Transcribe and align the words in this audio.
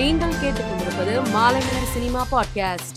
நீங்கள் 0.00 0.32
கேட்டுக்கொண்டிருப்பது 0.32 1.14
Maalaimalar 1.34 1.90
cinema 1.92 2.26
podcast 2.32 2.92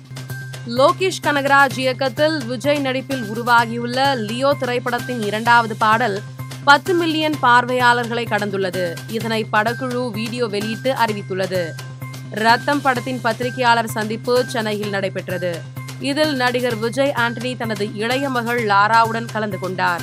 Lokesh 0.68 1.20
Kanagaraj 1.24 1.78
இயக்கத்தில் 1.78 2.46
விஜய் 2.46 2.80
நடிப்பில் 2.80 3.24
உருவாகியுள்ள 3.24 4.16
லியோ 4.16 4.56
திரைப்படத்தின் 4.60 5.22
இரண்டாவது 5.22 5.76
பாடல் 5.76 6.22
பத்து 6.64 6.94
மில்லியன் 6.94 7.36
பார்வையாளர்களை 7.40 8.26
கடந்துள்ளது. 8.26 8.96
இதனை 9.08 9.48
படக்குழு 9.54 10.12
வீடியோ 10.12 10.46
வெளியிட்டு 10.46 10.94
அறிவித்துள்ளது. 10.94 11.70
ரத்தம் 12.30 12.82
படத்தின் 12.82 13.22
பத்திரிகையாளர் 13.22 13.88
சந்திப்பு 13.88 14.46
சென்னையில் 14.48 14.90
நடைபெற்றது. 14.90 15.62
இதில் 16.00 16.36
நடிகர் 16.36 16.76
விஜய் 16.76 17.14
ஆண்டனி 17.16 17.58
தனது 17.58 17.94
இளைய 17.94 18.30
மகள் 18.30 18.66
லாராவுடன் 18.66 19.32
கலந்து 19.32 19.60
கொண்டார். 19.60 20.02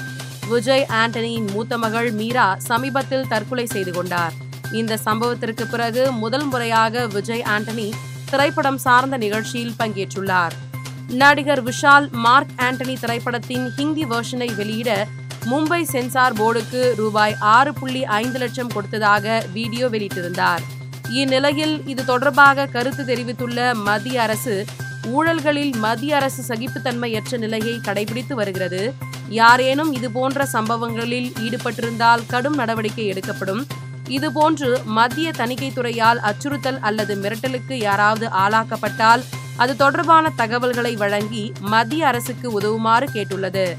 விஜய் 0.48 0.86
ஆண்டனியின் 0.88 1.50
மூத்த 1.50 1.78
மகள் 1.78 2.10
மீரா 2.10 2.54
சமீபத்தில் 2.58 3.28
தற்கொலை 3.28 3.66
செய்து 3.66 3.92
கொண்டார். 3.92 4.32
இந்த 4.72 4.98
சம்பவத்திற்கு 5.04 5.64
பிறகு 5.70 6.12
முதல் 6.12 6.44
முறையாக 6.44 7.06
விஜய் 7.06 7.42
ஆண்டனி 7.42 7.90
திரைப்படம் 8.30 8.78
சார்ந்த 8.78 9.16
நிகழ்ச்சியில் 9.16 9.74
பங்கேற்றுள்ளார். 9.78 10.54
நடிகர் 11.08 11.62
விஷால் 11.64 12.10
மார்க் 12.10 12.52
ஆண்டனி 12.56 12.98
திரைப்படத்தின் 13.00 13.70
ஹிந்தி 13.76 14.04
வெர்ஷனை 14.04 14.54
வெளியிட 14.54 15.06
மும்பை 15.50 15.82
சென்சார் 15.82 16.32
போர்டுக்கு 16.32 16.94
ரூபாய் 16.94 17.36
ஆறு 17.38 17.74
புள்ளி 17.74 18.04
ஐந்து 18.04 18.38
லட்சம் 18.38 18.68
கொடுத்ததாக 18.68 19.46
வீடியோ 19.52 19.88
வெளியிட்டிருந்தார். 19.88 20.62
இந்நிலையில் 21.08 21.86
இது 21.86 22.04
தொடர்பாக 22.04 22.66
கருத்து 22.66 23.04
தெரிவித்துள்ள 23.04 23.74
மத்திய 23.74 24.22
அரசு 24.22 24.64
ஊழல்களில் 25.06 25.76
மத்திய 25.76 26.16
அரசு 26.16 26.54
சகிப்புத்தன்மையற்ற 26.54 27.38
நிலையை 27.38 27.80
கடைபிடித்து 27.86 28.32
வருகிறது. 28.32 28.94
யாரேனும் 29.28 29.92
இதுபோன்ற 29.92 30.46
சம்பவங்களில் 30.46 31.32
ஈடுபட்டிருந்தால் 31.40 32.26
கடும் 32.26 32.54
நடவடிக்கை 32.54 33.06
எடுக்கப்படும். 33.06 33.66
இதுபோன்று 34.10 34.84
மத்திய 34.84 35.30
தணிக்கைத்துறையால் 35.30 36.20
அச்சுறுத்தல் 36.20 36.78
அல்லது 36.80 37.14
மிரட்டலுக்கு 37.14 37.72
யாராவது 37.72 38.26
ஆளாக்கப்பட்டால் 38.26 39.22
அது 39.56 39.76
தொடர்பான 39.76 40.32
தகவல்களை 40.36 40.96
வழங்கி 40.96 41.52
மத்திய 41.60 42.06
அரசுக்கு 42.06 42.60
உதவுமாறு 42.60 43.04
கேட்டுள்ளது. 43.04 43.76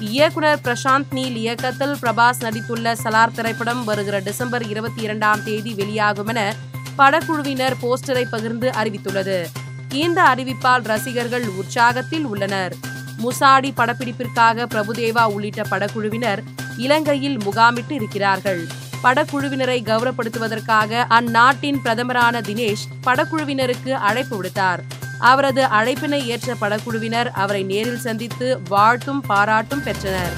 இயக்குனர் 0.00 0.60
பிரசாந்த் 0.64 1.10
நீல் 1.10 1.36
இயக்கத்தில் 1.36 1.96
பிரபாஸ் 2.02 2.40
நடித்துள்ள 2.40 2.94
சலார் 3.04 3.34
திரைப்படம் 3.34 3.84
வருகிற 3.84 4.18
டிசம்பர் 4.18 4.68
இருபத்தி 4.68 5.02
இரண்டாம் 5.02 5.44
தேதி 5.44 5.74
வெளியாகும் 5.74 6.26
என 6.26 6.54
படக்குழுவினர் 6.98 7.76
போஸ்டரை 7.82 8.24
பகிர்ந்து 8.30 8.70
அறிவித்துள்ளது. 8.70 9.44
இந்த 9.92 10.22
அறிவிப்பால் 10.22 10.84
ரசிகர்கள் 10.84 11.44
உற்சாகத்தில் 11.44 12.24
உள்ளனர். 12.24 12.74
முசாடி 13.22 13.70
படப்பிடிப்பிற்காக 13.76 14.66
பிரபுதேவா 14.74 15.24
உள்ளிட்ட 15.24 15.62
படக்குழுவினர் 15.62 16.42
இலங்கையில் 16.76 17.36
முகாமிட்டு 17.36 17.90
இருக்கிறார்கள். 17.90 18.68
படக்குழுவினரை 19.02 19.78
கௌரவப்படுத்துவதற்காக 19.82 21.04
அந்நாட்டின் 21.08 21.78
பிரதமரான 21.84 22.40
தினேஷ் 22.40 22.84
படக்குழுவினருக்கு 23.04 23.90
அழைப்பு 23.90 24.42
விடுத்தார். 24.42 24.78
அவரது 25.18 25.64
அழைப்பினை 25.64 26.24
ஏற்ற 26.24 26.54
படக்குழுவினர் 26.60 27.30
அவரை 27.30 27.62
நேரில் 27.62 27.98
சந்தித்து 27.98 28.60
வாழ்த்தும் 28.68 29.20
பாராட்டும் 29.20 29.82
பெற்றனர். 29.82 30.32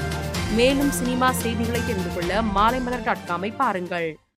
மேலும் 0.55 0.91
சினிமா 0.91 1.31
செய்திகளை 1.31 1.81
தெரிந்து 1.85 2.13
கொள்ள 2.13 2.41
மாலைமலர் 2.41 3.03
டாட் 3.03 3.25
காமை 3.27 3.55
பாருங்கள். 3.55 4.17